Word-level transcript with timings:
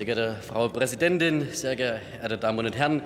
Sehr 0.00 0.06
geehrte 0.06 0.36
Frau 0.40 0.66
Präsidentin, 0.68 1.48
sehr 1.52 1.76
geehrte 1.76 2.38
Damen 2.38 2.64
und 2.64 2.74
Herren! 2.74 3.02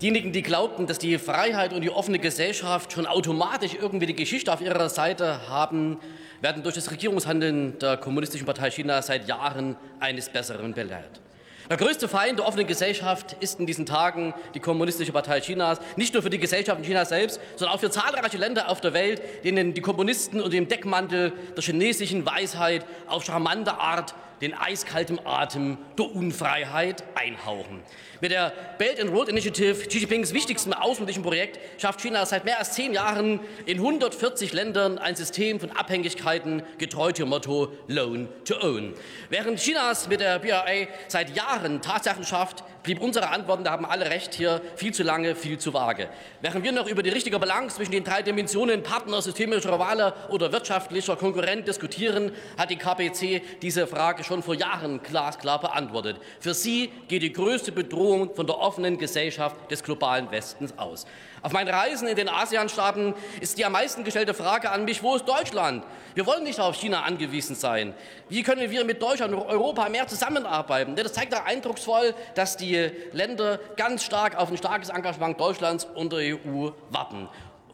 Diejenigen, 0.00 0.32
die 0.32 0.40
glaubten, 0.40 0.86
dass 0.86 0.98
die 0.98 1.18
Freiheit 1.18 1.74
und 1.74 1.82
die 1.82 1.90
offene 1.90 2.18
Gesellschaft 2.18 2.94
schon 2.94 3.04
automatisch 3.04 3.72
irgendwie 3.78 4.06
die 4.06 4.16
Geschichte 4.16 4.50
auf 4.50 4.62
ihrer 4.62 4.88
Seite 4.88 5.50
haben, 5.50 5.98
werden 6.40 6.62
durch 6.62 6.76
das 6.76 6.90
Regierungshandeln 6.90 7.78
der 7.78 7.98
Kommunistischen 7.98 8.46
Partei 8.46 8.70
China 8.70 9.02
seit 9.02 9.28
Jahren 9.28 9.76
eines 9.98 10.30
Besseren 10.30 10.72
belehrt. 10.72 11.20
Der 11.68 11.76
größte 11.76 12.08
Feind 12.08 12.38
der 12.38 12.46
offenen 12.46 12.66
Gesellschaft 12.66 13.36
ist 13.40 13.60
in 13.60 13.66
diesen 13.66 13.84
Tagen 13.84 14.32
die 14.54 14.60
Kommunistische 14.60 15.12
Partei 15.12 15.40
Chinas, 15.40 15.78
nicht 15.96 16.14
nur 16.14 16.22
für 16.22 16.30
die 16.30 16.38
Gesellschaft 16.38 16.78
in 16.78 16.86
China 16.86 17.04
selbst, 17.04 17.38
sondern 17.56 17.76
auch 17.76 17.80
für 17.80 17.90
zahlreiche 17.90 18.38
Länder 18.38 18.70
auf 18.70 18.80
der 18.80 18.94
Welt, 18.94 19.20
denen 19.44 19.74
die 19.74 19.82
Kommunisten 19.82 20.38
unter 20.38 20.50
dem 20.50 20.68
Deckmantel 20.68 21.34
der 21.54 21.62
chinesischen 21.62 22.24
Weisheit 22.24 22.86
auf 23.08 23.26
charmante 23.26 23.74
Art 23.74 24.14
den 24.40 24.54
eiskalten 24.54 25.24
Atem 25.24 25.78
der 25.98 26.14
Unfreiheit 26.14 27.04
einhauchen. 27.14 27.82
Mit 28.20 28.32
der 28.32 28.52
Belt 28.78 29.00
and 29.00 29.10
Road 29.12 29.28
Initiative, 29.28 29.86
Xi 29.86 29.98
Jinpings 29.98 30.34
wichtigstem 30.34 30.72
außenpolitischen 30.72 31.22
Projekt, 31.22 31.58
schafft 31.80 32.00
China 32.00 32.26
seit 32.26 32.44
mehr 32.44 32.58
als 32.58 32.72
zehn 32.72 32.92
Jahren 32.92 33.40
in 33.66 33.78
140 33.78 34.52
Ländern 34.52 34.98
ein 34.98 35.16
System 35.16 35.58
von 35.58 35.70
Abhängigkeiten 35.70 36.62
getreu 36.78 37.12
dem 37.12 37.28
Motto 37.28 37.72
Loan 37.86 38.28
to 38.44 38.54
Own. 38.60 38.94
Während 39.30 39.58
Chinas 39.58 40.08
mit 40.08 40.20
der 40.20 40.38
BRA 40.38 40.86
seit 41.08 41.34
Jahren 41.36 41.80
Tatsachen 41.80 42.24
schafft, 42.24 42.62
blieb 42.82 43.00
unsere 43.00 43.28
Antworten, 43.28 43.64
da 43.64 43.72
haben 43.72 43.84
alle 43.84 44.10
recht, 44.10 44.34
hier 44.34 44.60
viel 44.76 44.92
zu 44.92 45.02
lange, 45.02 45.34
viel 45.34 45.58
zu 45.58 45.72
vage. 45.72 46.08
Während 46.40 46.64
wir 46.64 46.72
noch 46.72 46.88
über 46.88 47.02
die 47.02 47.10
richtige 47.10 47.38
Balance 47.38 47.76
zwischen 47.76 47.92
den 47.92 48.04
drei 48.04 48.22
Dimensionen 48.22 48.82
Partner, 48.82 49.20
systemischer 49.20 49.72
Rivale 49.72 50.14
oder 50.28 50.52
wirtschaftlicher 50.52 51.16
Konkurrent 51.16 51.68
diskutieren, 51.68 52.32
hat 52.56 52.70
die 52.70 52.76
KPC 52.76 53.42
diese 53.62 53.86
Frage 53.86 54.24
schon 54.30 54.42
vor 54.44 54.54
Jahren 54.54 55.02
glasklar 55.02 55.60
beantwortet. 55.60 56.18
Für 56.38 56.54
sie 56.54 56.92
geht 57.08 57.22
die 57.22 57.32
größte 57.32 57.72
Bedrohung 57.72 58.32
von 58.34 58.46
der 58.46 58.58
offenen 58.58 58.96
Gesellschaft 58.96 59.56
des 59.70 59.82
globalen 59.82 60.30
Westens 60.30 60.78
aus. 60.78 61.04
Auf 61.42 61.52
meinen 61.52 61.68
Reisen 61.68 62.06
in 62.06 62.14
den 62.14 62.28
ASEAN-Staaten 62.28 63.14
ist 63.40 63.58
die 63.58 63.64
am 63.64 63.72
meisten 63.72 64.04
gestellte 64.04 64.32
Frage 64.32 64.70
an 64.70 64.84
mich, 64.84 65.02
wo 65.02 65.16
ist 65.16 65.26
Deutschland? 65.26 65.84
Wir 66.14 66.26
wollen 66.26 66.44
nicht 66.44 66.60
auf 66.60 66.76
China 66.76 67.02
angewiesen 67.02 67.56
sein. 67.56 67.92
Wie 68.28 68.44
können 68.44 68.70
wir 68.70 68.84
mit 68.84 69.02
Deutschland 69.02 69.34
und 69.34 69.42
Europa 69.42 69.88
mehr 69.88 70.06
zusammenarbeiten? 70.06 70.94
Das 70.94 71.12
zeigt 71.12 71.32
doch 71.32 71.44
eindrucksvoll, 71.44 72.14
dass 72.36 72.56
die 72.56 72.90
Länder 73.12 73.58
ganz 73.76 74.04
stark 74.04 74.36
auf 74.36 74.50
ein 74.50 74.58
starkes 74.58 74.90
Engagement 74.90 75.40
Deutschlands 75.40 75.88
und 75.94 76.12
der 76.12 76.36
EU 76.36 76.70
warten. 76.90 77.28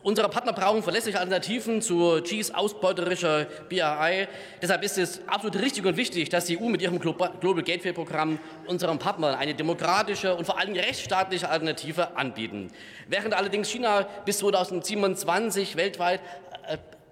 Unsere 0.07 0.29
Partner 0.29 0.53
brauchen 0.53 0.85
verlässliche 0.85 1.19
Alternativen 1.19 1.83
zu 1.83 2.23
Gs 2.23 2.53
ausbeuterischer 2.53 3.47
BRI. 3.69 4.29
Deshalb 4.63 4.85
ist 4.85 4.99
es 4.99 5.21
absolut 5.27 5.61
richtig 5.61 5.85
und 5.85 5.97
wichtig, 5.97 6.29
dass 6.29 6.45
die 6.45 6.61
EU 6.61 6.69
mit 6.69 6.81
ihrem 6.81 7.01
Global 7.01 7.33
Gateway 7.65 7.93
Programm 7.93 8.39
unseren 8.69 9.01
Partnern 9.01 9.35
eine 9.35 9.57
demokratische 9.57 10.37
und 10.37 10.45
vor 10.45 10.61
allem 10.61 10.75
rechtsstaatliche 10.75 11.49
Alternative 11.49 12.17
anbieten. 12.17 12.71
Während 13.09 13.35
allerdings 13.35 13.69
China 13.69 14.07
bis 14.25 14.39
2027 14.39 15.75
weltweit 15.77 16.21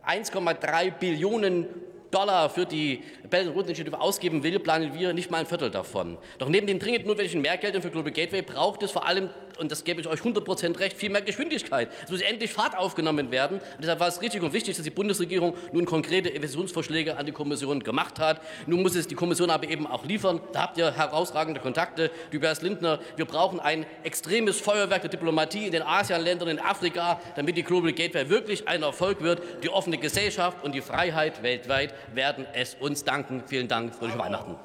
1,3 0.07 0.87
äh, 0.87 0.93
Billionen 0.93 1.67
Dollar 2.15 2.49
für 2.49 2.65
die 2.65 3.03
Belt 3.29 3.49
and 3.49 3.57
Road 3.57 3.67
Initiative 3.67 4.01
ausgeben 4.01 4.43
will, 4.45 4.61
planen 4.61 4.95
wir 4.95 5.13
nicht 5.13 5.31
mal 5.31 5.39
ein 5.39 5.47
Viertel 5.47 5.71
davon. 5.71 6.17
Doch 6.39 6.49
neben 6.49 6.67
den 6.67 6.79
dringend 6.79 7.07
notwendigen 7.07 7.41
Mehrgeldern 7.41 7.83
für 7.83 7.91
Global 7.91 8.13
Gateway 8.13 8.43
braucht 8.43 8.83
es 8.85 8.93
vor 8.93 9.07
allem 9.07 9.31
und 9.59 9.71
das 9.71 9.85
gebe 9.85 10.01
ich 10.01 10.07
euch 10.07 10.19
100 10.19 10.45
Prozent 10.45 10.79
recht, 10.81 10.97
viel 10.97 11.11
mehr 11.11 11.23
Geschwindigkeit. 11.23 11.89
Es 12.05 12.11
muss 12.11 12.21
endlich 12.21 12.53
Fahrt 12.53 12.77
aufgenommen 12.77 13.31
werden. 13.31 13.59
Und 13.59 13.81
deshalb 13.81 14.01
war 14.01 14.09
es 14.09 14.21
richtig 14.21 14.43
und 14.43 14.53
wichtig, 14.53 14.77
dass 14.77 14.85
die 14.85 14.91
Bundesregierung 14.91 15.55
nun 15.73 15.85
konkrete 15.85 16.29
Investitionsvorschläge 16.29 17.17
an 17.17 17.27
die 17.27 17.33
Kommission 17.33 17.81
gemacht 17.83 18.19
hat. 18.19 18.41
Nun 18.67 18.83
muss 18.83 18.95
es 18.95 19.07
die 19.07 19.15
Kommission 19.15 19.51
aber 19.51 19.69
eben 19.69 19.87
auch 19.87 20.05
liefern. 20.05 20.41
Da 20.53 20.63
habt 20.63 20.79
ihr 20.79 20.93
herausragende 20.93 21.61
Kontakte. 21.61 22.11
Tobias 22.33 22.63
Lindner, 22.63 22.99
wir 23.17 23.25
brauchen 23.25 23.61
ein 23.61 23.87
extremes 24.03 24.61
Feuerwerk 24.61 25.03
der 25.03 25.11
Diplomatie 25.11 25.67
in 25.67 25.73
den 25.73 25.83
ASEAN-Ländern, 25.83 26.49
in 26.49 26.59
Afrika, 26.59 27.21
damit 27.37 27.57
die 27.57 27.63
Global 27.63 27.93
Gateway 27.93 28.29
wirklich 28.29 28.67
ein 28.67 28.83
Erfolg 28.83 29.23
wird. 29.23 29.43
Die 29.63 29.69
offene 29.69 29.99
Gesellschaft 29.99 30.65
und 30.65 30.75
die 30.75 30.81
Freiheit 30.81 31.43
weltweit 31.43 31.95
werden 32.13 32.47
es 32.53 32.75
uns 32.75 33.05
danken. 33.05 33.43
Vielen 33.47 33.69
Dank. 33.69 33.95
Fröhliche 33.95 34.19
Weihnachten. 34.19 34.57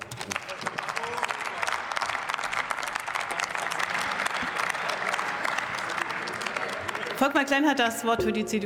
Volkmar 7.20 7.44
Klein 7.44 7.68
hat 7.68 7.80
das 7.80 8.06
Wort 8.06 8.24
für 8.24 8.32
die 8.32 8.46
CDU. 8.46 8.58